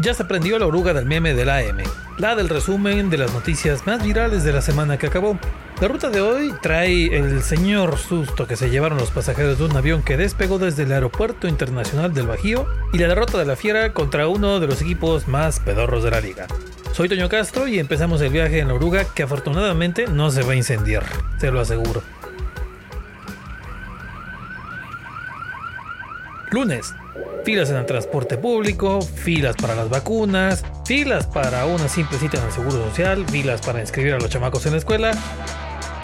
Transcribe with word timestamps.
Ya 0.00 0.14
se 0.14 0.24
prendió 0.24 0.60
la 0.60 0.66
oruga 0.66 0.94
del 0.94 1.06
meme 1.06 1.34
del 1.34 1.50
AM, 1.50 1.78
la 2.18 2.36
del 2.36 2.48
resumen 2.48 3.10
de 3.10 3.18
las 3.18 3.32
noticias 3.32 3.84
más 3.84 4.00
virales 4.00 4.44
de 4.44 4.52
la 4.52 4.62
semana 4.62 4.96
que 4.96 5.08
acabó. 5.08 5.36
La 5.80 5.88
ruta 5.88 6.08
de 6.08 6.20
hoy 6.20 6.54
trae 6.62 7.16
el 7.18 7.42
señor 7.42 7.98
susto 7.98 8.46
que 8.46 8.54
se 8.54 8.70
llevaron 8.70 8.98
los 8.98 9.10
pasajeros 9.10 9.58
de 9.58 9.64
un 9.64 9.76
avión 9.76 10.04
que 10.04 10.16
despegó 10.16 10.60
desde 10.60 10.84
el 10.84 10.92
Aeropuerto 10.92 11.48
Internacional 11.48 12.14
del 12.14 12.28
Bajío 12.28 12.68
y 12.92 12.98
la 12.98 13.08
derrota 13.08 13.38
de 13.38 13.46
la 13.46 13.56
Fiera 13.56 13.92
contra 13.92 14.28
uno 14.28 14.60
de 14.60 14.68
los 14.68 14.80
equipos 14.82 15.26
más 15.26 15.58
pedorros 15.58 16.04
de 16.04 16.12
la 16.12 16.20
liga. 16.20 16.46
Soy 16.92 17.08
Toño 17.08 17.28
Castro 17.28 17.66
y 17.66 17.80
empezamos 17.80 18.20
el 18.20 18.30
viaje 18.30 18.60
en 18.60 18.68
la 18.68 18.74
oruga 18.74 19.04
que 19.04 19.24
afortunadamente 19.24 20.06
no 20.06 20.30
se 20.30 20.42
va 20.42 20.52
a 20.52 20.56
incendiar, 20.56 21.04
se 21.40 21.50
lo 21.50 21.58
aseguro. 21.58 22.04
Lunes, 26.52 26.94
filas 27.44 27.70
en 27.70 27.76
el 27.76 27.86
transporte 27.86 28.36
público, 28.36 29.00
filas 29.00 29.56
para 29.56 29.74
las 29.74 29.88
vacunas, 29.88 30.64
filas 30.84 31.26
para 31.26 31.66
una 31.66 31.88
simple 31.88 32.18
cita 32.18 32.38
en 32.38 32.44
el 32.44 32.52
Seguro 32.52 32.84
Social, 32.88 33.24
filas 33.28 33.60
para 33.60 33.80
inscribir 33.80 34.14
a 34.14 34.18
los 34.18 34.28
chamacos 34.28 34.66
en 34.66 34.72
la 34.72 34.78
escuela. 34.78 35.12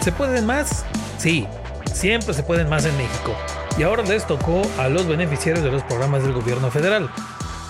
¿Se 0.01 0.11
pueden 0.11 0.45
más? 0.45 0.85
Sí, 1.17 1.47
siempre 1.93 2.33
se 2.33 2.43
pueden 2.43 2.69
más 2.69 2.85
en 2.85 2.95
México. 2.97 3.35
Y 3.77 3.83
ahora 3.83 4.03
les 4.03 4.25
tocó 4.25 4.61
a 4.79 4.89
los 4.89 5.07
beneficiarios 5.07 5.63
de 5.63 5.71
los 5.71 5.83
programas 5.83 6.23
del 6.23 6.33
gobierno 6.33 6.71
federal. 6.71 7.09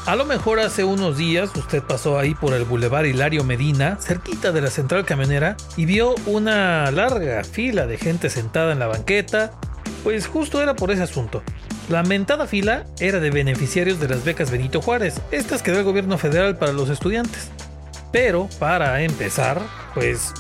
A 0.05 0.16
lo 0.16 0.26
mejor 0.26 0.60
hace 0.60 0.84
unos 0.84 1.18
días 1.18 1.50
usted 1.55 1.82
pasó 1.82 2.20
ahí 2.20 2.36
por 2.36 2.54
el 2.54 2.64
Boulevard 2.64 3.05
Hilario 3.05 3.44
Medina, 3.44 3.98
cerquita 4.00 4.52
de 4.52 4.62
la 4.62 4.70
central 4.70 5.04
camionera, 5.04 5.58
y 5.77 5.86
vio 5.86 6.14
una 6.27 6.91
larga 6.91 7.44
fila 7.44 7.88
de 7.88 7.98
gente 7.98 8.30
sentada 8.30 8.72
en 8.72 8.77
la 8.77 8.86
banqueta. 8.86 9.52
Pues 10.04 10.27
justo 10.27 10.62
era 10.62 10.76
por 10.76 10.91
ese 10.91 11.02
asunto. 11.02 11.41
La 11.90 12.02
mentada 12.02 12.48
fila 12.48 12.86
era 13.00 13.20
de 13.20 13.30
beneficiarios 13.30 14.00
de 14.00 14.08
las 14.08 14.26
becas 14.26 14.50
Benito 14.50 14.82
Juárez, 14.82 15.22
estas 15.32 15.62
que 15.62 15.72
da 15.72 15.80
el 15.80 15.84
gobierno 15.84 16.18
federal 16.18 16.58
para 16.58 16.72
los 16.72 16.90
estudiantes. 16.90 17.52
Pero, 18.12 18.50
para 18.60 19.02
empezar, 19.04 19.62
pues 19.94 20.34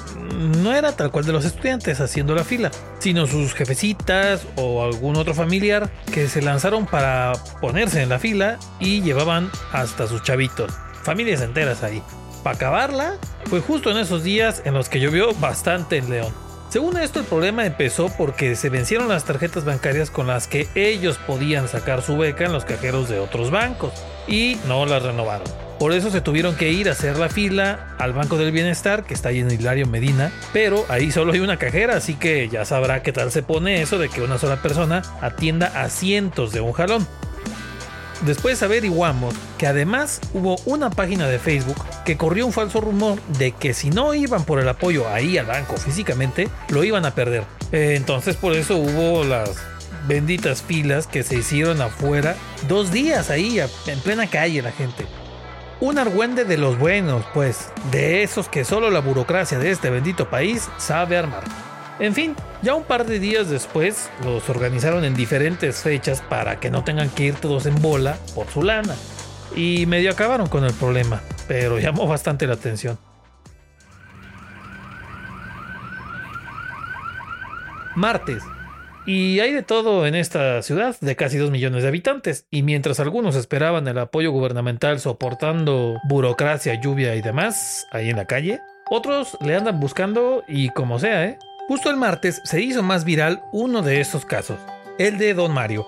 no 0.61 0.73
era 0.73 0.93
tal 0.93 1.11
cual 1.11 1.25
de 1.25 1.33
los 1.33 1.45
estudiantes 1.45 1.99
haciendo 1.99 2.33
la 2.33 2.43
fila, 2.43 2.71
sino 2.99 3.27
sus 3.27 3.53
jefecitas 3.53 4.47
o 4.55 4.83
algún 4.83 5.17
otro 5.17 5.35
familiar 5.35 5.91
que 6.11 6.27
se 6.27 6.41
lanzaron 6.41 6.87
para 6.87 7.33
ponerse 7.61 8.01
en 8.01 8.09
la 8.09 8.17
fila 8.17 8.57
y 8.79 9.01
llevaban 9.01 9.51
hasta 9.71 10.07
sus 10.07 10.23
chavitos, 10.23 10.71
familias 11.03 11.41
enteras 11.41 11.83
ahí. 11.83 12.01
Para 12.43 12.55
acabarla, 12.55 13.17
fue 13.45 13.59
justo 13.59 13.91
en 13.91 13.97
esos 13.97 14.23
días 14.23 14.61
en 14.65 14.73
los 14.73 14.89
que 14.89 14.99
llovió 14.99 15.33
bastante 15.35 15.97
en 15.97 16.09
León. 16.09 16.44
Según 16.75 16.97
esto, 16.97 17.21
el 17.21 17.25
problema 17.25 17.65
empezó 17.65 18.09
porque 18.17 18.57
se 18.57 18.67
vencieron 18.67 19.07
las 19.07 19.23
tarjetas 19.23 19.63
bancarias 19.63 20.11
con 20.11 20.27
las 20.27 20.45
que 20.49 20.67
ellos 20.75 21.17
podían 21.25 21.69
sacar 21.69 22.01
su 22.01 22.17
beca 22.17 22.43
en 22.43 22.51
los 22.51 22.65
cajeros 22.65 23.07
de 23.07 23.17
otros 23.17 23.49
bancos 23.49 23.93
y 24.27 24.57
no 24.67 24.85
las 24.85 25.01
renovaron. 25.01 25.47
Por 25.79 25.93
eso 25.93 26.11
se 26.11 26.19
tuvieron 26.19 26.57
que 26.57 26.73
ir 26.73 26.89
a 26.89 26.91
hacer 26.91 27.17
la 27.17 27.29
fila 27.29 27.95
al 27.97 28.11
Banco 28.11 28.35
del 28.35 28.51
Bienestar, 28.51 29.05
que 29.05 29.13
está 29.13 29.29
ahí 29.29 29.39
en 29.39 29.51
Hilario 29.51 29.87
Medina, 29.87 30.33
pero 30.51 30.85
ahí 30.89 31.11
solo 31.11 31.31
hay 31.31 31.39
una 31.39 31.55
cajera, 31.55 31.95
así 31.95 32.15
que 32.15 32.49
ya 32.49 32.65
sabrá 32.65 33.01
qué 33.01 33.13
tal 33.13 33.31
se 33.31 33.41
pone 33.41 33.81
eso 33.81 33.97
de 33.97 34.09
que 34.09 34.21
una 34.21 34.37
sola 34.37 34.61
persona 34.61 35.01
atienda 35.21 35.67
a 35.81 35.87
cientos 35.87 36.51
de 36.51 36.59
un 36.59 36.73
jalón. 36.73 37.07
Después 38.25 38.61
averiguamos 38.63 39.33
que 39.57 39.67
además 39.67 40.19
hubo 40.33 40.57
una 40.65 40.89
página 40.89 41.29
de 41.29 41.39
Facebook 41.39 41.77
que 42.05 42.17
corrió 42.17 42.45
un 42.45 42.53
falso 42.53 42.79
rumor 42.79 43.19
de 43.39 43.51
que 43.51 43.73
si 43.73 43.89
no 43.89 44.13
iban 44.13 44.45
por 44.45 44.59
el 44.59 44.69
apoyo 44.69 45.09
ahí 45.09 45.37
al 45.37 45.47
banco 45.47 45.75
físicamente, 45.75 46.47
lo 46.69 46.83
iban 46.83 47.05
a 47.05 47.15
perder. 47.15 47.43
Eh, 47.71 47.95
entonces 47.97 48.37
por 48.37 48.53
eso 48.53 48.77
hubo 48.77 49.23
las 49.23 49.57
benditas 50.07 50.61
filas 50.61 51.07
que 51.07 51.23
se 51.23 51.35
hicieron 51.35 51.81
afuera 51.81 52.35
dos 52.67 52.91
días 52.91 53.29
ahí 53.29 53.59
en 53.59 53.99
plena 53.99 54.27
calle 54.27 54.61
la 54.61 54.71
gente. 54.71 55.05
Un 55.81 55.97
argüende 55.97 56.45
de 56.45 56.57
los 56.57 56.79
buenos, 56.79 57.25
pues, 57.33 57.69
de 57.91 58.23
esos 58.23 58.47
que 58.47 58.63
solo 58.63 58.89
la 58.89 59.01
burocracia 59.01 59.59
de 59.59 59.71
este 59.71 59.89
bendito 59.89 60.29
país 60.29 60.69
sabe 60.77 61.17
armar. 61.17 61.43
En 61.99 62.13
fin, 62.13 62.35
ya 62.61 62.75
un 62.75 62.83
par 62.83 63.05
de 63.05 63.19
días 63.19 63.49
después 63.49 64.09
los 64.23 64.49
organizaron 64.49 65.03
en 65.05 65.15
diferentes 65.15 65.77
fechas 65.77 66.21
para 66.21 66.59
que 66.59 66.69
no 66.69 66.83
tengan 66.83 67.09
que 67.09 67.23
ir 67.25 67.35
todos 67.35 67.65
en 67.65 67.81
bola 67.81 68.17
por 68.33 68.47
su 68.49 68.63
lana. 68.63 68.95
Y 69.55 69.85
medio 69.85 70.11
acabaron 70.11 70.47
con 70.47 70.65
el 70.65 70.73
problema, 70.73 71.21
pero 71.47 71.79
llamó 71.79 72.07
bastante 72.07 72.47
la 72.47 72.53
atención. 72.53 72.97
Martes. 77.95 78.43
Y 79.05 79.39
hay 79.39 79.53
de 79.53 79.61
todo 79.61 80.07
en 80.07 80.15
esta 80.15 80.61
ciudad 80.63 80.95
de 80.99 81.15
casi 81.15 81.37
2 81.37 81.51
millones 81.51 81.83
de 81.83 81.89
habitantes, 81.89 82.47
y 82.49 82.63
mientras 82.63 82.99
algunos 82.99 83.35
esperaban 83.35 83.87
el 83.87 83.99
apoyo 83.99 84.31
gubernamental 84.31 84.99
soportando 84.99 85.99
burocracia, 86.09 86.81
lluvia 86.81 87.15
y 87.15 87.21
demás 87.21 87.87
ahí 87.91 88.09
en 88.09 88.17
la 88.17 88.25
calle, 88.25 88.61
otros 88.89 89.37
le 89.41 89.55
andan 89.55 89.79
buscando 89.79 90.43
y 90.47 90.69
como 90.69 90.97
sea, 90.99 91.25
¿eh? 91.25 91.39
Justo 91.67 91.89
el 91.89 91.97
martes 91.97 92.41
se 92.43 92.61
hizo 92.61 92.83
más 92.83 93.05
viral 93.05 93.43
uno 93.51 93.81
de 93.81 93.99
esos 93.99 94.25
casos, 94.25 94.59
el 94.99 95.17
de 95.17 95.33
Don 95.33 95.51
Mario. 95.51 95.87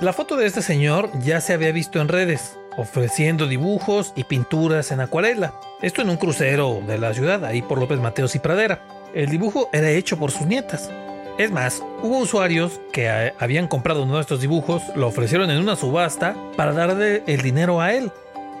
La 0.00 0.12
foto 0.12 0.36
de 0.36 0.46
este 0.46 0.62
señor 0.62 1.10
ya 1.20 1.40
se 1.40 1.54
había 1.54 1.72
visto 1.72 2.00
en 2.00 2.08
redes, 2.08 2.55
ofreciendo 2.76 3.46
dibujos 3.46 4.12
y 4.16 4.24
pinturas 4.24 4.90
en 4.92 5.00
acuarela. 5.00 5.54
Esto 5.82 6.02
en 6.02 6.10
un 6.10 6.16
crucero 6.16 6.80
de 6.86 6.98
la 6.98 7.14
ciudad, 7.14 7.44
ahí 7.44 7.62
por 7.62 7.78
López 7.78 7.98
Mateos 7.98 8.34
y 8.34 8.38
Pradera. 8.38 8.82
El 9.14 9.30
dibujo 9.30 9.68
era 9.72 9.90
hecho 9.90 10.18
por 10.18 10.30
sus 10.30 10.46
nietas. 10.46 10.90
Es 11.38 11.50
más, 11.50 11.82
hubo 12.02 12.18
usuarios 12.18 12.80
que 12.92 13.32
habían 13.38 13.68
comprado 13.68 14.04
uno 14.04 14.14
de 14.14 14.22
estos 14.22 14.40
dibujos, 14.40 14.82
lo 14.94 15.08
ofrecieron 15.08 15.50
en 15.50 15.58
una 15.58 15.76
subasta 15.76 16.34
para 16.56 16.72
darle 16.72 17.22
el 17.26 17.42
dinero 17.42 17.80
a 17.80 17.92
él. 17.92 18.10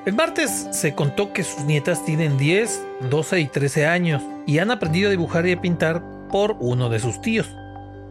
El 0.04 0.12
martes 0.12 0.68
se 0.70 0.94
contó 0.94 1.32
que 1.32 1.42
sus 1.42 1.64
nietas 1.64 2.04
tienen 2.04 2.36
10, 2.36 2.80
12 3.10 3.40
y 3.40 3.46
13 3.46 3.86
años 3.86 4.22
y 4.46 4.58
han 4.58 4.70
aprendido 4.70 5.08
a 5.08 5.10
dibujar 5.10 5.46
y 5.46 5.52
a 5.52 5.60
pintar 5.60 6.02
por 6.28 6.56
uno 6.60 6.88
de 6.88 7.00
sus 7.00 7.20
tíos. 7.20 7.48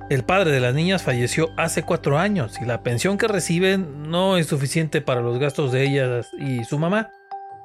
El 0.08 0.24
padre 0.24 0.52
de 0.52 0.60
las 0.60 0.76
niñas 0.76 1.02
falleció 1.02 1.50
hace 1.58 1.82
cuatro 1.82 2.20
años 2.20 2.62
y 2.62 2.66
la 2.66 2.84
pensión 2.84 3.18
que 3.18 3.28
reciben 3.28 4.10
no 4.10 4.38
es 4.38 4.46
suficiente 4.46 5.02
para 5.02 5.22
los 5.22 5.40
gastos 5.40 5.72
de 5.72 5.84
ellas 5.84 6.30
y 6.38 6.64
su 6.64 6.78
mamá. 6.78 7.10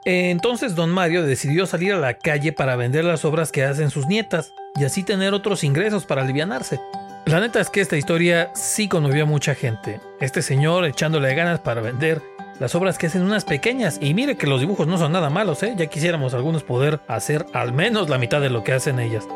Entonces 0.07 0.75
don 0.75 0.89
Mario 0.89 1.23
decidió 1.23 1.67
salir 1.67 1.93
a 1.93 1.99
la 1.99 2.15
calle 2.15 2.53
para 2.53 2.77
vender 2.77 3.05
las 3.05 3.27
obras 3.27 3.53
que 3.53 3.65
hacen 3.65 3.91
sus 3.91 4.07
nietas 4.07 4.55
y 4.75 4.85
así 4.85 5.03
tener 5.03 5.35
otros 5.35 5.65
ingresos 5.65 6.07
para 6.07 6.23
alivianarse. 6.23 6.81
La 7.27 7.41
neta 7.41 7.61
es 7.61 7.69
que 7.69 7.83
esta 7.83 7.99
historia 7.99 8.51
sí 8.55 8.89
conmovió 8.89 9.25
a 9.25 9.27
mucha 9.27 9.55
gente. 9.55 10.01
Este 10.19 10.41
señor 10.41 10.87
echándole 10.87 11.35
ganas 11.35 11.61
para 11.61 11.83
vender 11.83 12.23
las 12.59 12.75
obras 12.75 12.97
que 12.97 13.09
hacen 13.09 13.23
unas 13.23 13.45
pequeñas 13.45 13.99
y 14.01 14.15
mire 14.15 14.37
que 14.37 14.47
los 14.47 14.61
dibujos 14.61 14.87
no 14.87 14.97
son 14.97 15.13
nada 15.13 15.29
malos, 15.29 15.63
¿eh? 15.63 15.75
ya 15.77 15.87
quisiéramos 15.87 16.33
algunos 16.33 16.63
poder 16.63 17.01
hacer 17.07 17.45
al 17.53 17.75
menos 17.75 18.09
la 18.09 18.17
mitad 18.17 18.41
de 18.41 18.49
lo 18.49 18.65
que 18.65 18.73
hacen 18.73 18.99
ellas. 18.99 19.27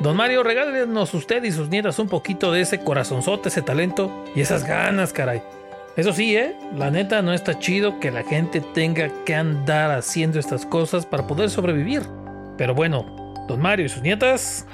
Don 0.00 0.16
Mario, 0.16 0.42
regálenos 0.42 1.14
usted 1.14 1.42
y 1.44 1.52
sus 1.52 1.68
nietas 1.68 1.98
un 1.98 2.08
poquito 2.08 2.52
de 2.52 2.60
ese 2.60 2.80
corazonzote, 2.80 3.48
ese 3.48 3.62
talento 3.62 4.24
y 4.34 4.40
esas 4.40 4.64
ganas, 4.66 5.12
caray. 5.12 5.42
Eso 5.96 6.12
sí, 6.12 6.36
¿eh? 6.36 6.56
La 6.76 6.90
neta 6.90 7.22
no 7.22 7.32
está 7.32 7.58
chido 7.58 8.00
que 8.00 8.10
la 8.10 8.24
gente 8.24 8.60
tenga 8.60 9.08
que 9.24 9.34
andar 9.34 9.92
haciendo 9.92 10.40
estas 10.40 10.66
cosas 10.66 11.06
para 11.06 11.26
poder 11.26 11.48
sobrevivir. 11.48 12.02
Pero 12.58 12.74
bueno, 12.74 13.04
don 13.46 13.60
Mario 13.60 13.86
y 13.86 13.88
sus 13.88 14.02
nietas... 14.02 14.66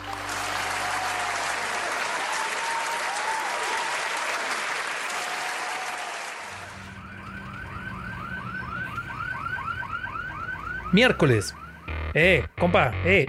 Miércoles. 10.93 11.55
Eh, 12.15 12.47
compa, 12.59 12.93
eh, 13.05 13.27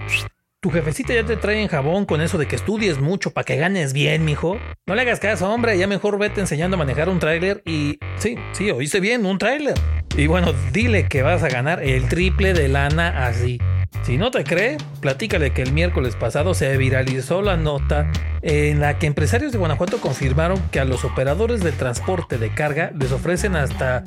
tu 0.62 0.70
jefecita 0.70 1.12
ya 1.12 1.24
te 1.24 1.36
trae 1.36 1.60
en 1.60 1.66
jabón 1.66 2.06
con 2.06 2.20
eso 2.20 2.38
de 2.38 2.46
que 2.46 2.54
estudies 2.54 3.00
mucho 3.00 3.32
para 3.32 3.44
que 3.44 3.56
ganes 3.56 3.92
bien, 3.92 4.24
mijo. 4.24 4.58
No 4.86 4.94
le 4.94 5.02
hagas 5.02 5.18
caso, 5.18 5.52
hombre, 5.52 5.76
ya 5.76 5.88
mejor 5.88 6.20
vete 6.20 6.40
enseñando 6.40 6.76
a 6.76 6.78
manejar 6.78 7.08
un 7.08 7.18
tráiler 7.18 7.62
y... 7.66 7.98
Sí, 8.14 8.36
sí, 8.52 8.70
oíste 8.70 9.00
bien, 9.00 9.26
un 9.26 9.38
tráiler. 9.38 9.74
Y 10.16 10.28
bueno, 10.28 10.52
dile 10.72 11.08
que 11.08 11.22
vas 11.22 11.42
a 11.42 11.48
ganar 11.48 11.82
el 11.82 12.06
triple 12.08 12.52
de 12.52 12.68
lana 12.68 13.26
así. 13.26 13.58
Si 14.02 14.18
no 14.18 14.32
te 14.32 14.42
cree, 14.42 14.78
platícale 15.00 15.52
que 15.52 15.62
el 15.62 15.72
miércoles 15.72 16.16
pasado 16.16 16.54
se 16.54 16.76
viralizó 16.76 17.40
la 17.40 17.56
nota 17.56 18.10
en 18.42 18.80
la 18.80 18.98
que 18.98 19.06
empresarios 19.06 19.52
de 19.52 19.58
Guanajuato 19.58 20.00
confirmaron 20.00 20.60
que 20.72 20.80
a 20.80 20.84
los 20.84 21.04
operadores 21.04 21.62
del 21.62 21.74
transporte 21.74 22.36
de 22.36 22.52
carga 22.52 22.90
les 22.98 23.12
ofrecen 23.12 23.54
hasta 23.54 24.02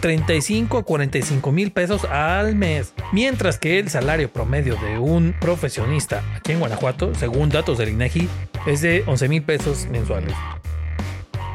35 0.00 0.76
mm, 0.76 0.80
a 0.80 0.82
45 0.82 1.52
mil 1.52 1.72
pesos 1.72 2.06
al 2.06 2.56
mes, 2.56 2.94
mientras 3.12 3.58
que 3.58 3.78
el 3.78 3.90
salario 3.90 4.32
promedio 4.32 4.76
de 4.76 4.98
un 4.98 5.34
profesionista 5.38 6.22
aquí 6.34 6.52
en 6.52 6.60
Guanajuato, 6.60 7.14
según 7.14 7.50
datos 7.50 7.76
del 7.76 7.90
INEGI, 7.90 8.28
es 8.66 8.80
de 8.80 9.04
11 9.06 9.28
mil 9.28 9.42
pesos 9.42 9.86
mensuales. 9.90 10.34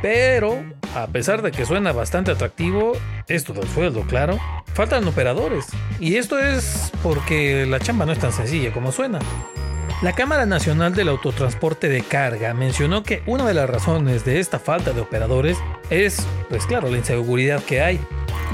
Pero, 0.04 0.64
a 0.96 1.08
pesar 1.08 1.42
de 1.42 1.52
que 1.52 1.66
suena 1.66 1.92
bastante 1.92 2.32
atractivo, 2.32 2.94
esto 3.28 3.54
del 3.54 3.68
sueldo, 3.68 4.02
claro, 4.04 4.40
faltan 4.74 5.08
operadores. 5.08 5.68
Y 6.00 6.16
esto 6.16 6.40
es 6.40 6.92
porque 7.04 7.66
la 7.66 7.80
chamba 7.80 8.06
no 8.06 8.12
es 8.12 8.20
tan 8.20 8.32
sencilla 8.32 8.72
como 8.72 8.92
suena. 8.92 9.20
La 10.02 10.14
Cámara 10.14 10.46
Nacional 10.46 10.96
del 10.96 11.10
Autotransporte 11.10 11.90
de 11.90 12.02
Carga 12.02 12.54
mencionó 12.54 13.04
que 13.04 13.22
una 13.26 13.46
de 13.46 13.54
las 13.54 13.70
razones 13.70 14.24
de 14.24 14.40
esta 14.40 14.58
falta 14.58 14.94
de 14.94 15.02
operadores 15.02 15.58
es, 15.90 16.26
pues 16.48 16.66
claro, 16.66 16.90
la 16.90 16.98
inseguridad 16.98 17.62
que 17.64 17.82
hay. 17.82 18.00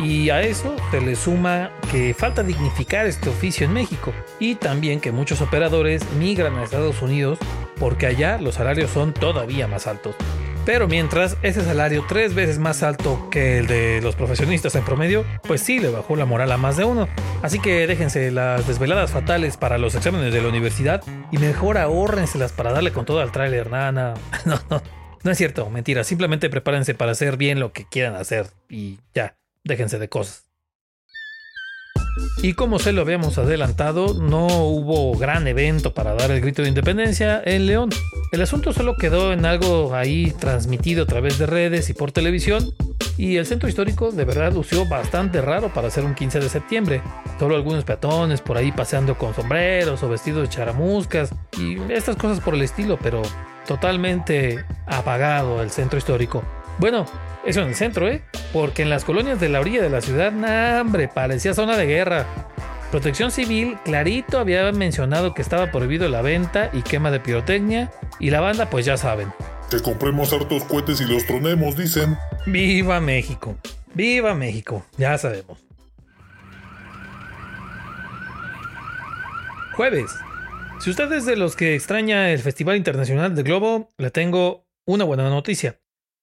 Y 0.01 0.31
a 0.31 0.41
eso 0.41 0.75
se 0.89 1.01
le 1.01 1.15
suma 1.15 1.69
que 1.91 2.15
falta 2.15 2.41
dignificar 2.41 3.05
este 3.05 3.29
oficio 3.29 3.65
en 3.65 3.73
México 3.73 4.11
y 4.39 4.55
también 4.55 4.99
que 4.99 5.11
muchos 5.11 5.39
operadores 5.39 6.03
migran 6.17 6.55
a 6.55 6.63
Estados 6.63 7.01
Unidos 7.01 7.37
porque 7.79 8.07
allá 8.07 8.39
los 8.39 8.55
salarios 8.55 8.89
son 8.89 9.13
todavía 9.13 9.67
más 9.67 9.85
altos. 9.85 10.15
Pero 10.65 10.87
mientras 10.87 11.37
ese 11.43 11.63
salario 11.63 12.05
tres 12.07 12.33
veces 12.33 12.57
más 12.57 12.81
alto 12.81 13.29
que 13.29 13.59
el 13.59 13.67
de 13.67 14.01
los 14.01 14.15
profesionistas 14.15 14.73
en 14.75 14.83
promedio, 14.83 15.23
pues 15.43 15.61
sí 15.61 15.79
le 15.79 15.89
bajó 15.89 16.15
la 16.15 16.25
moral 16.25 16.51
a 16.51 16.57
más 16.57 16.75
de 16.75 16.83
uno. 16.83 17.07
Así 17.43 17.59
que 17.59 17.85
déjense 17.85 18.31
las 18.31 18.67
desveladas 18.67 19.11
fatales 19.11 19.57
para 19.57 19.77
los 19.77 19.93
exámenes 19.93 20.33
de 20.33 20.41
la 20.41 20.49
universidad 20.49 21.03
y 21.31 21.37
mejor 21.37 21.77
ahórrenselas 21.77 22.51
para 22.51 22.71
darle 22.71 22.91
con 22.91 23.05
todo 23.05 23.21
al 23.21 23.31
tráiler. 23.31 23.69
Nada, 23.69 24.15
no, 24.45 24.59
no, 24.71 24.81
no 25.23 25.31
es 25.31 25.37
cierto, 25.37 25.69
mentira. 25.69 26.03
Simplemente 26.03 26.49
prepárense 26.49 26.95
para 26.95 27.11
hacer 27.11 27.37
bien 27.37 27.59
lo 27.59 27.71
que 27.71 27.85
quieran 27.85 28.15
hacer 28.15 28.47
y 28.67 28.97
ya, 29.13 29.35
déjense 29.63 29.99
de 29.99 30.09
cosas. 30.09 30.45
Y 32.41 32.53
como 32.53 32.79
se 32.79 32.93
lo 32.93 33.01
habíamos 33.01 33.37
adelantado, 33.37 34.13
no 34.13 34.47
hubo 34.47 35.17
gran 35.17 35.47
evento 35.47 35.93
para 35.93 36.13
dar 36.13 36.31
el 36.31 36.41
grito 36.41 36.61
de 36.61 36.69
independencia 36.69 37.41
en 37.43 37.65
León. 37.65 37.89
El 38.31 38.41
asunto 38.41 38.73
solo 38.73 38.95
quedó 38.95 39.33
en 39.33 39.45
algo 39.45 39.95
ahí 39.95 40.33
transmitido 40.39 41.03
a 41.03 41.07
través 41.07 41.37
de 41.37 41.45
redes 41.45 41.89
y 41.89 41.93
por 41.93 42.11
televisión, 42.11 42.73
y 43.17 43.37
el 43.37 43.45
centro 43.45 43.69
histórico 43.69 44.11
de 44.11 44.25
verdad 44.25 44.53
lució 44.53 44.85
bastante 44.87 45.41
raro 45.41 45.73
para 45.73 45.89
ser 45.89 46.03
un 46.03 46.15
15 46.15 46.39
de 46.39 46.49
septiembre. 46.49 47.01
Solo 47.39 47.55
algunos 47.55 47.83
peatones 47.83 48.41
por 48.41 48.57
ahí 48.57 48.71
paseando 48.71 49.17
con 49.17 49.33
sombreros 49.33 50.03
o 50.03 50.09
vestidos 50.09 50.43
de 50.43 50.49
charamuscas 50.49 51.33
y 51.57 51.77
estas 51.91 52.15
cosas 52.17 52.41
por 52.41 52.55
el 52.55 52.61
estilo, 52.61 52.99
pero 53.01 53.21
totalmente 53.65 54.63
apagado 54.85 55.61
el 55.61 55.71
centro 55.71 55.97
histórico. 55.97 56.43
Bueno, 56.77 57.05
eso 57.45 57.61
en 57.61 57.67
el 57.69 57.75
centro, 57.75 58.07
¿eh? 58.07 58.23
Porque 58.53 58.81
en 58.81 58.89
las 58.89 59.05
colonias 59.05 59.39
de 59.39 59.49
la 59.49 59.59
orilla 59.59 59.81
de 59.81 59.89
la 59.89 60.01
ciudad, 60.01 60.31
nah, 60.31 60.81
hombre, 60.81 61.07
parecía 61.07 61.53
zona 61.53 61.77
de 61.77 61.85
guerra. 61.85 62.25
Protección 62.91 63.31
Civil 63.31 63.77
clarito 63.83 64.39
había 64.39 64.71
mencionado 64.71 65.33
que 65.33 65.41
estaba 65.41 65.71
prohibido 65.71 66.07
la 66.07 66.21
venta 66.21 66.69
y 66.71 66.81
quema 66.81 67.11
de 67.11 67.19
pirotecnia 67.19 67.91
y 68.19 68.29
la 68.29 68.41
banda 68.41 68.69
pues 68.69 68.85
ya 68.85 68.97
saben. 68.97 69.33
Que 69.69 69.81
compremos 69.81 70.31
hartos 70.31 70.63
cohetes 70.63 71.01
y 71.01 71.05
los 71.05 71.25
tronemos, 71.25 71.75
dicen. 71.75 72.17
Viva 72.45 72.99
México. 72.99 73.57
Viva 73.93 74.33
México. 74.33 74.85
Ya 74.97 75.17
sabemos. 75.17 75.57
Jueves. 79.75 80.11
Si 80.79 80.89
usted 80.89 81.11
es 81.13 81.25
de 81.25 81.35
los 81.35 81.55
que 81.55 81.73
extraña 81.73 82.31
el 82.31 82.39
Festival 82.39 82.77
Internacional 82.77 83.33
de 83.33 83.43
Globo, 83.43 83.91
le 83.97 84.11
tengo 84.11 84.67
una 84.85 85.03
buena 85.03 85.29
noticia. 85.29 85.79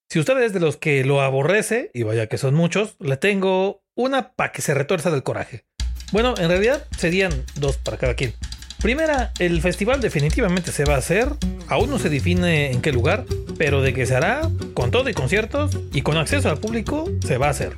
Si 0.09 0.19
usted 0.19 0.37
es 0.41 0.53
de 0.53 0.59
los 0.59 0.77
que 0.77 1.03
lo 1.03 1.21
aborrece, 1.21 1.91
y 1.93 2.03
vaya 2.03 2.27
que 2.27 2.37
son 2.37 2.53
muchos, 2.53 2.95
le 2.99 3.17
tengo 3.17 3.83
una 3.95 4.33
para 4.33 4.51
que 4.51 4.61
se 4.61 4.73
retuerza 4.73 5.11
del 5.11 5.23
coraje. 5.23 5.65
Bueno, 6.11 6.35
en 6.37 6.47
realidad 6.47 6.87
serían 6.97 7.31
dos 7.55 7.77
para 7.77 7.97
cada 7.97 8.13
quien. 8.13 8.33
Primera, 8.81 9.31
el 9.39 9.59
festival 9.61 10.01
definitivamente 10.01 10.71
se 10.71 10.85
va 10.85 10.95
a 10.95 10.99
hacer, 10.99 11.29
aún 11.67 11.89
no 11.89 11.99
se 11.99 12.09
define 12.09 12.71
en 12.71 12.81
qué 12.81 12.91
lugar, 12.91 13.25
pero 13.57 13.81
de 13.81 13.93
que 13.93 14.05
se 14.05 14.15
hará, 14.15 14.49
con 14.73 14.91
todo 14.91 15.09
y 15.09 15.13
conciertos 15.13 15.77
y 15.93 16.03
con 16.03 16.17
acceso 16.17 16.49
al 16.49 16.59
público, 16.59 17.09
se 17.25 17.37
va 17.37 17.47
a 17.47 17.51
hacer. 17.51 17.75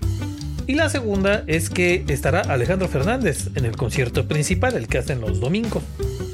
Y 0.67 0.73
la 0.73 0.89
segunda 0.89 1.43
es 1.45 1.69
que 1.69 2.03
estará 2.09 2.41
Alejandro 2.41 2.87
Fernández 2.87 3.49
en 3.55 3.65
el 3.65 3.77
concierto 3.77 4.27
principal, 4.27 4.75
el 4.75 4.87
que 4.87 4.97
hacen 4.97 5.21
los 5.21 5.39
domingos. 5.39 5.83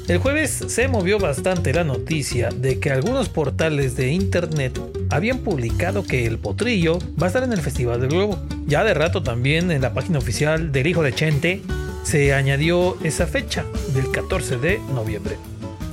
El 0.08 0.18
jueves 0.18 0.64
se 0.66 0.88
movió 0.88 1.20
bastante 1.20 1.72
la 1.72 1.84
noticia 1.84 2.48
de 2.48 2.80
que 2.80 2.90
algunos 2.90 3.28
portales 3.28 3.96
de 3.96 4.10
internet 4.10 4.80
habían 5.10 5.38
publicado 5.38 6.02
que 6.02 6.26
el 6.26 6.38
potrillo 6.38 6.98
va 7.20 7.26
a 7.26 7.28
estar 7.28 7.44
en 7.44 7.52
el 7.52 7.60
Festival 7.60 8.00
del 8.00 8.10
Globo. 8.10 8.36
Ya 8.66 8.82
de 8.82 8.94
rato 8.94 9.22
también 9.22 9.70
en 9.70 9.80
la 9.80 9.94
página 9.94 10.18
oficial 10.18 10.72
del 10.72 10.88
hijo 10.88 11.04
de 11.04 11.14
Chente 11.14 11.62
se 12.02 12.34
añadió 12.34 12.96
esa 13.04 13.28
fecha 13.28 13.64
del 13.94 14.10
14 14.10 14.56
de 14.58 14.80
noviembre. 14.92 15.36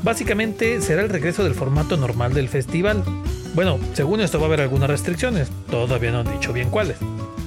Básicamente 0.02 0.82
será 0.82 1.04
el 1.04 1.10
regreso 1.10 1.44
del 1.44 1.54
formato 1.54 1.96
normal 1.96 2.34
del 2.34 2.50
festival. 2.50 3.04
Bueno, 3.54 3.80
según 3.94 4.22
esto 4.22 4.40
va 4.40 4.46
a 4.46 4.48
haber 4.48 4.62
algunas 4.62 4.90
restricciones, 4.90 5.50
todavía 5.70 6.12
no 6.12 6.22
han 6.22 6.32
dicho 6.32 6.52
bien 6.52 6.70
cuáles. 6.72 6.98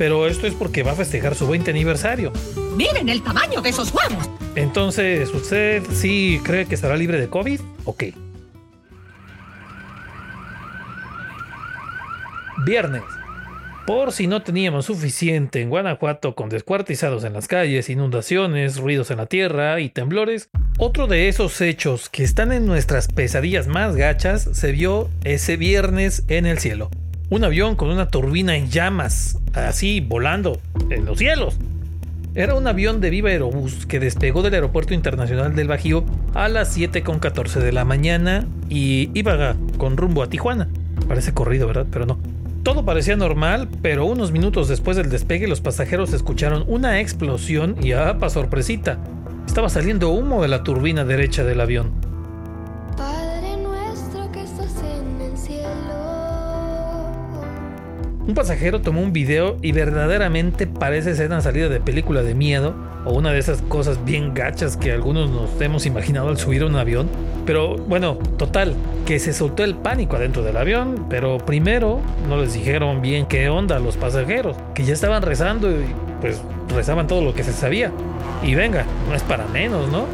Pero 0.03 0.27
esto 0.27 0.49
es 0.49 0.55
porque 0.55 0.83
va 0.83 0.91
a 0.91 0.95
festejar 0.97 1.37
su 1.37 1.47
20 1.47 1.71
aniversario. 1.71 2.33
¡Miren 2.77 3.09
el 3.09 3.23
tamaño 3.23 3.63
de 3.63 3.69
esos 3.69 3.95
huevos! 3.95 4.29
Entonces, 4.57 5.33
¿usted 5.33 5.81
sí 5.93 6.41
cree 6.43 6.67
que 6.67 6.75
estará 6.75 6.97
libre 6.97 7.21
de 7.21 7.29
COVID? 7.29 7.61
Ok. 7.85 8.07
Viernes. 12.67 13.05
Por 13.87 14.11
si 14.11 14.27
no 14.27 14.43
teníamos 14.43 14.87
suficiente 14.87 15.61
en 15.61 15.71
Guanajuato 15.71 16.35
con 16.35 16.49
descuartizados 16.49 17.23
en 17.23 17.35
las 17.35 17.47
calles, 17.47 17.89
inundaciones, 17.89 18.79
ruidos 18.79 19.13
en 19.13 19.19
la 19.19 19.27
tierra 19.27 19.79
y 19.79 19.89
temblores, 19.89 20.51
otro 20.79 21.07
de 21.07 21.29
esos 21.29 21.61
hechos 21.61 22.09
que 22.09 22.25
están 22.25 22.51
en 22.51 22.67
nuestras 22.67 23.07
pesadillas 23.07 23.69
más 23.69 23.95
gachas 23.95 24.49
se 24.53 24.73
vio 24.73 25.09
ese 25.23 25.57
viernes 25.57 26.25
en 26.27 26.47
el 26.47 26.59
cielo. 26.59 26.91
Un 27.33 27.45
avión 27.45 27.77
con 27.77 27.89
una 27.89 28.09
turbina 28.09 28.57
en 28.57 28.69
llamas, 28.69 29.39
así 29.55 30.01
volando 30.01 30.61
en 30.91 31.07
los 31.07 31.17
cielos. 31.17 31.57
Era 32.35 32.55
un 32.55 32.67
avión 32.67 33.01
de 33.01 33.09
Viva 33.09 33.31
Aerobús 33.31 33.87
que 33.87 33.99
despegó 33.99 34.43
del 34.43 34.53
Aeropuerto 34.53 34.93
Internacional 34.93 35.57
del 35.57 35.67
Bajío 35.67 36.05
a 36.35 36.51
las 36.51 36.77
7.14 36.77 37.61
de 37.61 37.73
la 37.73 37.87
mañana 37.87 38.47
y 38.69 39.09
iba 39.15 39.57
con 39.79 39.97
rumbo 39.97 40.23
a 40.23 40.29
Tijuana. 40.29 40.69
Parece 41.09 41.33
corrido, 41.33 41.67
¿verdad? 41.67 41.87
Pero 41.91 42.05
no. 42.05 42.19
Todo 42.65 42.85
parecía 42.85 43.17
normal, 43.17 43.67
pero 43.81 44.05
unos 44.05 44.31
minutos 44.31 44.69
después 44.69 44.99
del 44.99 45.09
despegue 45.09 45.49
los 45.49 45.63
pasajeros 45.63 46.13
escucharon 46.13 46.65
una 46.67 47.01
explosión 47.01 47.77
y 47.83 47.93
¡apa 47.93 48.29
sorpresita! 48.29 48.99
Estaba 49.47 49.71
saliendo 49.71 50.11
humo 50.11 50.43
de 50.43 50.49
la 50.49 50.65
turbina 50.65 51.07
derecha 51.07 51.45
del 51.45 51.63
avión. 51.63 51.93
Un 58.25 58.35
pasajero 58.35 58.81
tomó 58.81 59.01
un 59.01 59.13
video 59.13 59.57
y 59.63 59.73
verdaderamente 59.73 60.69
parece 60.69 61.17
ser 61.17 61.27
una 61.27 61.41
salida 61.41 61.69
de 61.69 61.81
película 61.81 62.23
de 62.23 62.37
miedo 62.37 62.73
o 63.05 63.15
una 63.15 63.33
de 63.33 63.41
esas 63.41 63.63
cosas 63.63 64.05
bien 64.05 64.33
gachas 64.33 64.77
que 64.77 64.93
algunos 64.93 65.29
nos 65.29 65.61
hemos 65.61 65.87
imaginado 65.87 66.29
al 66.29 66.39
subir 66.39 66.63
a 66.63 66.67
un 66.67 66.77
avión. 66.77 67.09
Pero 67.47 67.77
bueno, 67.77 68.19
total, 68.39 68.77
que 69.07 69.19
se 69.19 69.33
soltó 69.33 69.65
el 69.65 69.75
pánico 69.75 70.15
adentro 70.15 70.45
del 70.45 70.57
avión, 70.57 71.07
pero 71.11 71.39
primero 71.39 72.01
no 72.29 72.37
les 72.37 72.55
dijeron 72.55 73.03
bien 73.03 73.27
qué 73.27 73.49
onda 73.49 73.77
a 73.77 73.81
los 73.81 73.97
pasajeros, 73.97 74.57
que 74.73 74.85
ya 74.85 74.93
estaban 74.93 75.23
rezando 75.23 75.69
y 75.69 75.85
pues 76.21 76.41
rezaban 76.69 77.09
todo 77.09 77.23
lo 77.23 77.35
que 77.35 77.43
se 77.43 77.53
sabía. 77.53 77.91
Y 78.45 78.55
venga, 78.55 78.87
no 79.09 79.17
es 79.17 79.23
para 79.25 79.49
menos, 79.49 79.91
¿no? 79.91 80.07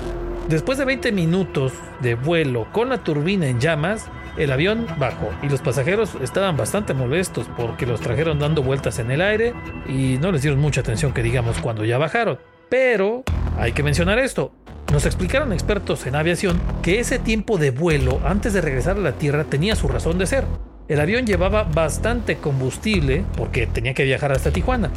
Después 0.48 0.78
de 0.78 0.86
20 0.86 1.12
minutos 1.12 1.74
de 2.00 2.14
vuelo 2.14 2.68
con 2.72 2.88
la 2.88 3.04
turbina 3.04 3.48
en 3.48 3.60
llamas, 3.60 4.06
el 4.38 4.52
avión 4.52 4.86
bajó 4.98 5.30
y 5.42 5.48
los 5.48 5.60
pasajeros 5.60 6.16
estaban 6.22 6.56
bastante 6.56 6.94
molestos 6.94 7.46
porque 7.56 7.86
los 7.86 8.00
trajeron 8.00 8.38
dando 8.38 8.62
vueltas 8.62 8.98
en 9.00 9.10
el 9.10 9.20
aire 9.20 9.52
y 9.88 10.16
no 10.18 10.30
les 10.30 10.42
dieron 10.42 10.60
mucha 10.60 10.80
atención 10.80 11.12
que 11.12 11.22
digamos 11.22 11.58
cuando 11.58 11.84
ya 11.84 11.98
bajaron. 11.98 12.38
Pero 12.68 13.24
hay 13.58 13.72
que 13.72 13.82
mencionar 13.82 14.18
esto. 14.18 14.52
Nos 14.92 15.06
explicaron 15.06 15.52
expertos 15.52 16.06
en 16.06 16.14
aviación 16.14 16.60
que 16.82 17.00
ese 17.00 17.18
tiempo 17.18 17.58
de 17.58 17.72
vuelo 17.72 18.20
antes 18.24 18.52
de 18.52 18.60
regresar 18.60 18.96
a 18.96 19.00
la 19.00 19.12
Tierra 19.12 19.44
tenía 19.44 19.76
su 19.76 19.88
razón 19.88 20.18
de 20.18 20.26
ser. 20.26 20.44
El 20.86 21.00
avión 21.00 21.26
llevaba 21.26 21.64
bastante 21.64 22.36
combustible 22.36 23.24
porque 23.36 23.66
tenía 23.66 23.92
que 23.92 24.04
viajar 24.04 24.32
hasta 24.32 24.52
Tijuana. 24.52 24.90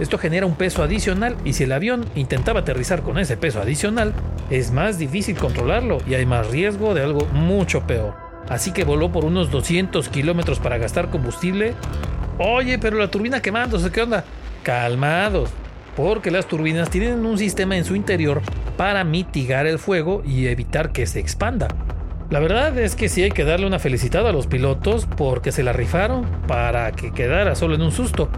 Esto 0.00 0.18
genera 0.18 0.46
un 0.46 0.54
peso 0.56 0.82
adicional 0.82 1.36
y 1.44 1.54
si 1.54 1.64
el 1.64 1.72
avión 1.72 2.04
intentaba 2.14 2.60
aterrizar 2.60 3.02
con 3.02 3.18
ese 3.18 3.36
peso 3.36 3.60
adicional, 3.60 4.12
es 4.50 4.70
más 4.70 4.98
difícil 4.98 5.36
controlarlo 5.36 5.98
y 6.06 6.14
hay 6.14 6.26
más 6.26 6.48
riesgo 6.50 6.94
de 6.94 7.02
algo 7.02 7.24
mucho 7.32 7.86
peor. 7.86 8.27
Así 8.48 8.72
que 8.72 8.84
voló 8.84 9.12
por 9.12 9.24
unos 9.24 9.50
200 9.50 10.08
kilómetros 10.08 10.58
para 10.58 10.78
gastar 10.78 11.10
combustible. 11.10 11.74
Oye, 12.38 12.78
pero 12.78 12.96
la 12.98 13.10
turbina 13.10 13.40
quemándose, 13.40 13.90
¿qué 13.90 14.02
onda? 14.02 14.24
Calmados, 14.62 15.50
porque 15.96 16.30
las 16.30 16.46
turbinas 16.46 16.90
tienen 16.90 17.26
un 17.26 17.38
sistema 17.38 17.76
en 17.76 17.84
su 17.84 17.94
interior 17.94 18.40
para 18.76 19.04
mitigar 19.04 19.66
el 19.66 19.78
fuego 19.78 20.22
y 20.24 20.46
evitar 20.46 20.92
que 20.92 21.06
se 21.06 21.20
expanda. 21.20 21.68
La 22.30 22.40
verdad 22.40 22.78
es 22.78 22.94
que 22.94 23.08
sí 23.08 23.22
hay 23.22 23.30
que 23.30 23.44
darle 23.44 23.66
una 23.66 23.78
felicitada 23.78 24.30
a 24.30 24.32
los 24.32 24.46
pilotos 24.46 25.06
porque 25.16 25.50
se 25.50 25.62
la 25.62 25.72
rifaron 25.72 26.26
para 26.46 26.92
que 26.92 27.12
quedara 27.12 27.54
solo 27.54 27.74
en 27.74 27.82
un 27.82 27.90
susto. 27.90 28.28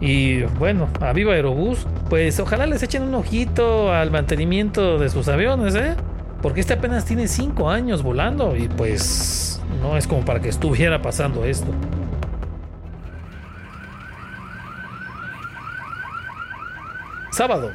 Y 0.00 0.42
bueno, 0.42 0.88
a 1.00 1.12
Viva 1.12 1.32
Aerobús, 1.32 1.86
pues 2.08 2.38
ojalá 2.40 2.66
les 2.66 2.82
echen 2.82 3.02
un 3.02 3.14
ojito 3.14 3.92
al 3.92 4.10
mantenimiento 4.10 4.98
de 4.98 5.08
sus 5.08 5.28
aviones, 5.28 5.74
¿eh? 5.74 5.96
Porque 6.42 6.60
este 6.60 6.74
apenas 6.74 7.04
tiene 7.04 7.26
5 7.26 7.68
años 7.68 8.02
volando 8.02 8.56
y 8.56 8.68
pues 8.68 9.60
no 9.80 9.96
es 9.96 10.06
como 10.06 10.24
para 10.24 10.40
que 10.40 10.48
estuviera 10.48 11.02
pasando 11.02 11.44
esto. 11.44 11.72
Sábado. 17.32 17.72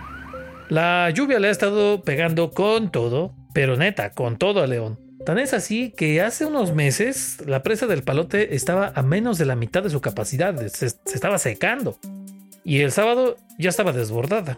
La 0.70 1.10
lluvia 1.10 1.40
le 1.40 1.50
ha 1.50 1.52
estado 1.52 2.02
pegando 2.04 2.52
con 2.52 2.90
todo, 2.92 3.34
pero 3.54 3.76
neta, 3.76 4.12
con 4.12 4.38
todo 4.38 4.64
a 4.64 4.68
León. 4.68 5.00
Tan 5.26 5.40
es 5.40 5.54
así 5.54 5.92
que 5.96 6.22
hace 6.22 6.46
unos 6.46 6.74
meses 6.74 7.38
la 7.46 7.64
presa 7.64 7.86
del 7.86 8.04
Palote 8.04 8.56
estaba 8.56 8.92
a 8.96 9.04
menos 9.04 9.38
de 9.38 9.46
la 9.46 9.56
mitad 9.56 9.84
de 9.84 9.90
su 9.90 10.02
capacidad, 10.02 10.56
se, 10.68 10.90
se 10.90 10.98
estaba 11.06 11.38
secando. 11.38 11.98
y 12.66 12.80
el 12.80 12.92
sábado 12.92 13.38
ya 13.58 13.70
estaba 13.70 13.92
desbordada. 13.92 14.58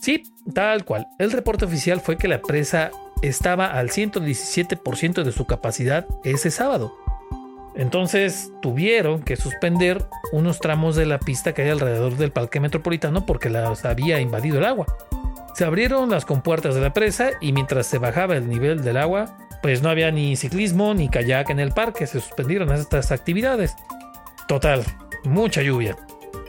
Sí, 0.00 0.22
tal 0.54 0.84
cual. 0.84 1.06
El 1.18 1.32
reporte 1.32 1.64
oficial 1.64 2.00
fue 2.00 2.16
que 2.16 2.28
la 2.28 2.40
presa 2.40 2.90
estaba 3.22 3.66
al 3.66 3.90
117% 3.90 5.22
de 5.22 5.32
su 5.32 5.46
capacidad 5.46 6.06
ese 6.24 6.50
sábado. 6.50 6.96
Entonces 7.74 8.52
tuvieron 8.60 9.22
que 9.22 9.36
suspender 9.36 10.04
unos 10.32 10.58
tramos 10.58 10.96
de 10.96 11.06
la 11.06 11.18
pista 11.18 11.54
que 11.54 11.62
hay 11.62 11.70
alrededor 11.70 12.16
del 12.16 12.32
parque 12.32 12.58
metropolitano 12.58 13.24
porque 13.24 13.50
las 13.50 13.84
había 13.84 14.20
invadido 14.20 14.58
el 14.58 14.64
agua. 14.64 14.86
Se 15.54 15.64
abrieron 15.64 16.10
las 16.10 16.24
compuertas 16.24 16.74
de 16.74 16.80
la 16.80 16.92
presa 16.92 17.30
y 17.40 17.52
mientras 17.52 17.86
se 17.86 17.98
bajaba 17.98 18.36
el 18.36 18.48
nivel 18.48 18.82
del 18.82 18.96
agua, 18.96 19.36
pues 19.62 19.82
no 19.82 19.90
había 19.90 20.10
ni 20.10 20.36
ciclismo 20.36 20.94
ni 20.94 21.08
kayak 21.08 21.50
en 21.50 21.60
el 21.60 21.72
parque, 21.72 22.06
se 22.06 22.20
suspendieron 22.20 22.72
estas 22.72 23.12
actividades. 23.12 23.74
Total, 24.46 24.84
mucha 25.24 25.62
lluvia. 25.62 25.96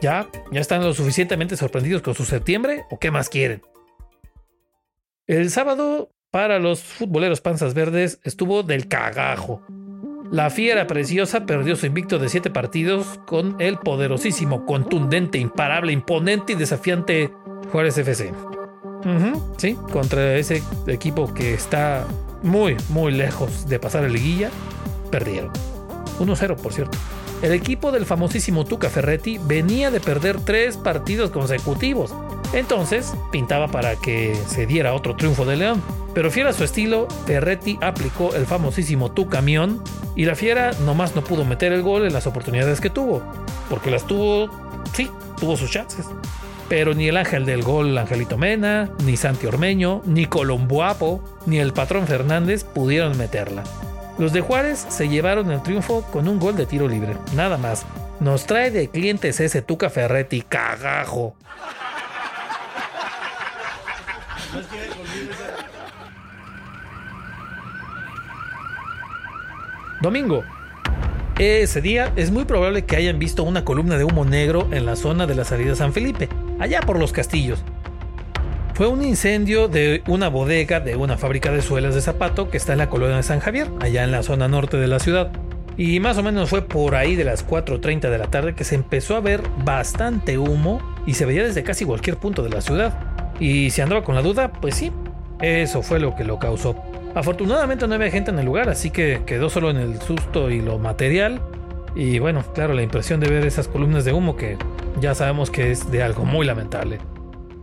¿Ya? 0.02 0.28
¿Ya 0.52 0.62
están 0.62 0.84
lo 0.84 0.94
suficientemente 0.94 1.58
sorprendidos 1.58 2.02
con 2.02 2.16
su 2.16 2.26
septiembre 2.26 2.86
o 2.90 3.00
qué 3.00 3.12
más 3.12 3.30
quieren? 3.30 3.62
El 5.28 5.52
sábado, 5.52 6.12
para 6.32 6.60
los 6.60 6.82
futboleros 6.82 7.42
panzas 7.42 7.74
verdes, 7.74 8.20
estuvo 8.24 8.64
del 8.64 8.88
cagajo. 8.88 9.62
La 10.32 10.52
fiera 10.52 10.86
preciosa 10.86 11.46
perdió 11.46 11.76
su 11.76 11.88
invicto 11.88 12.20
de 12.20 12.30
siete 12.30 12.52
partidos 12.52 13.20
con 13.26 13.56
el 13.60 13.80
poderosísimo, 13.80 14.66
contundente, 14.66 15.40
imparable, 15.40 15.92
imponente 15.92 16.54
y 16.54 16.56
desafiante 16.56 17.32
Juárez 17.72 17.98
FC. 17.98 18.32
sí, 19.58 19.76
contra 19.92 20.36
ese 20.36 20.62
equipo 20.88 21.34
que 21.34 21.54
está 21.54 22.06
muy, 22.44 22.78
muy 22.90 23.12
lejos 23.12 23.68
de 23.68 23.80
pasar 23.80 24.04
el 24.04 24.14
liguilla, 24.14 24.52
perdieron. 25.10 25.52
1-0, 26.20 26.56
por 26.58 26.74
cierto. 26.74 26.98
El 27.42 27.54
equipo 27.54 27.92
del 27.92 28.06
famosísimo 28.06 28.66
Tuca 28.66 28.90
Ferretti 28.90 29.40
venía 29.40 29.90
de 29.90 30.00
perder 30.00 30.42
tres 30.42 30.78
partidos 30.78 31.32
consecutivos. 31.32 32.14
Entonces, 32.54 33.14
pintaba 33.32 33.68
para 33.68 33.96
que 33.96 34.36
se 34.48 34.66
diera 34.66 34.94
otro 34.94 35.16
triunfo 35.16 35.46
de 35.46 35.58
León. 35.58 35.84
Pero 36.14 36.32
fiel 36.32 36.48
a 36.48 36.54
su 36.54 36.64
estilo, 36.64 37.08
Ferretti 37.26 37.78
aplicó 37.82 38.34
el 38.34 38.46
famosísimo 38.46 39.12
Tu 39.12 39.30
Camión 39.30 39.84
y 40.16 40.26
la 40.26 40.36
fiera 40.36 40.72
nomás 40.86 41.16
no 41.16 41.24
pudo 41.24 41.46
meter 41.46 41.72
el 41.72 41.84
gol 41.84 42.06
en 42.06 42.14
las 42.14 42.26
oportunidades 42.26 42.82
que 42.82 42.90
tuvo. 42.90 43.22
Porque 43.70 43.92
las 43.92 44.06
tuvo, 44.06 44.50
sí, 44.94 45.10
tuvo 45.40 45.56
sus 45.56 45.70
chances. 45.70 46.08
Pero 46.68 46.94
ni 46.94 47.08
el 47.08 47.18
ángel 47.18 47.46
del 47.46 47.64
gol 47.64 47.98
Angelito 47.98 48.38
Mena, 48.38 48.90
ni 49.04 49.18
Santi 49.18 49.46
Ormeño, 49.48 50.02
ni 50.06 50.26
Colomboapo, 50.26 51.24
ni 51.46 51.60
el 51.60 51.74
patrón 51.74 52.08
Fernández 52.08 52.64
pudieron 52.64 53.18
meterla. 53.18 53.64
Los 54.18 54.34
de 54.34 54.42
Juárez 54.42 54.86
se 54.90 55.08
llevaron 55.08 55.52
el 55.52 55.64
triunfo 55.64 56.02
con 56.12 56.28
un 56.28 56.40
gol 56.40 56.56
de 56.56 56.66
tiro 56.66 56.88
libre, 56.88 57.16
nada 57.36 57.58
más. 57.58 57.86
Nos 58.20 58.46
trae 58.46 58.70
de 58.70 58.90
clientes 58.90 59.40
ese 59.40 59.62
Tuca 59.62 59.90
Ferretti, 59.90 60.42
cagajo. 60.42 61.36
Domingo. 70.02 70.44
Ese 71.38 71.82
día 71.82 72.12
es 72.16 72.32
muy 72.32 72.46
probable 72.46 72.86
que 72.86 72.96
hayan 72.96 73.20
visto 73.20 73.44
una 73.44 73.64
columna 73.64 73.98
de 73.98 74.04
humo 74.04 74.26
negro 74.26 74.68
en 74.72 74.86
la 74.86 74.96
zona 74.96 75.26
de 75.26 75.36
la 75.36 75.46
salida 75.46 75.76
San 75.76 75.94
Felipe, 75.94 76.30
allá 76.60 76.82
por 76.82 77.00
los 77.00 77.12
castillos. 77.12 77.64
Fue 78.74 78.88
un 78.88 79.04
incendio 79.04 79.68
de 79.68 80.04
una 80.08 80.30
bodega 80.30 80.80
de 80.80 80.96
una 80.96 81.18
fábrica 81.18 81.52
de 81.52 81.62
suelas 81.62 81.96
de 81.96 82.02
zapato 82.02 82.50
que 82.50 82.58
está 82.58 82.72
en 82.72 82.80
la 82.80 82.90
colonia 82.90 83.18
de 83.18 83.24
San 83.24 83.42
Javier, 83.42 83.68
allá 83.82 84.04
en 84.04 84.12
la 84.12 84.24
zona 84.24 84.48
norte 84.48 84.78
de 84.78 84.88
la 84.88 85.00
ciudad. 85.00 85.32
Y 85.76 86.00
más 86.00 86.18
o 86.18 86.24
menos 86.24 86.50
fue 86.50 86.62
por 86.62 86.96
ahí 86.96 87.16
de 87.16 87.24
las 87.24 87.46
4.30 87.46 88.10
de 88.10 88.18
la 88.18 88.28
tarde 88.28 88.56
que 88.56 88.64
se 88.64 88.76
empezó 88.76 89.16
a 89.16 89.22
ver 89.22 89.42
bastante 89.64 90.38
humo 90.38 90.82
y 91.06 91.14
se 91.14 91.26
veía 91.26 91.44
desde 91.44 91.64
casi 91.64 91.86
cualquier 91.86 92.18
punto 92.18 92.44
de 92.44 92.50
la 92.50 92.62
ciudad. 92.62 93.09
Y 93.40 93.70
si 93.70 93.82
andaba 93.82 94.04
con 94.04 94.16
la 94.16 94.22
duda, 94.22 94.52
pues 94.52 94.76
sí, 94.76 94.92
eso 95.42 95.82
fue 95.82 96.00
lo 96.00 96.16
que 96.16 96.24
lo 96.24 96.40
causó. 96.40 96.76
Afortunadamente 97.16 97.88
no 97.88 97.96
había 97.96 98.12
gente 98.12 98.32
en 98.32 98.40
el 98.40 98.46
lugar, 98.46 98.70
así 98.70 98.92
que 98.92 99.22
quedó 99.26 99.50
solo 99.50 99.70
en 99.70 99.78
el 99.78 100.00
susto 100.02 100.50
y 100.50 100.62
lo 100.62 100.78
material. 100.78 101.42
Y 101.96 102.20
bueno, 102.20 102.44
claro, 102.54 102.74
la 102.74 102.84
impresión 102.84 103.20
de 103.20 103.30
ver 103.30 103.46
esas 103.46 103.68
columnas 103.68 104.06
de 104.06 104.14
humo 104.14 104.36
que 104.36 104.58
ya 105.00 105.16
sabemos 105.16 105.50
que 105.50 105.72
es 105.72 105.90
de 105.92 106.04
algo 106.04 106.26
muy 106.26 106.46
lamentable. 106.46 107.00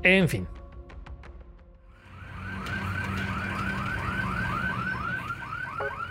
En 0.03 0.29
fin. 0.29 0.49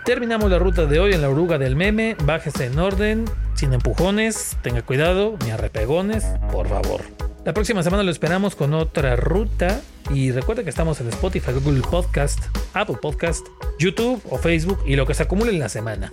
Terminamos 0.04 0.48
la 0.50 0.60
ruta 0.60 0.86
de 0.86 1.00
hoy 1.00 1.12
en 1.12 1.20
la 1.20 1.28
oruga 1.28 1.58
del 1.58 1.74
meme. 1.74 2.16
Bájese 2.24 2.66
en 2.66 2.78
orden, 2.78 3.24
sin 3.54 3.72
empujones, 3.72 4.56
tenga 4.62 4.82
cuidado, 4.82 5.36
ni 5.44 5.50
arrepegones, 5.50 6.24
por 6.52 6.68
favor. 6.68 7.25
La 7.46 7.54
próxima 7.54 7.84
semana 7.84 8.02
lo 8.02 8.10
esperamos 8.10 8.56
con 8.56 8.74
otra 8.74 9.14
ruta. 9.14 9.80
Y 10.12 10.32
recuerda 10.32 10.64
que 10.64 10.70
estamos 10.70 11.00
en 11.00 11.06
Spotify, 11.10 11.52
Google 11.52 11.80
Podcast, 11.80 12.40
Apple 12.74 12.96
Podcast, 13.00 13.46
YouTube 13.78 14.20
o 14.28 14.36
Facebook 14.36 14.80
y 14.84 14.96
lo 14.96 15.06
que 15.06 15.14
se 15.14 15.22
acumule 15.22 15.52
en 15.52 15.60
la 15.60 15.68
semana. 15.68 16.10